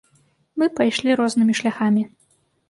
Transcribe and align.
Мы 0.61 0.69
пайшлі 0.79 1.17
рознымі 1.21 1.57
шляхамі. 1.61 2.03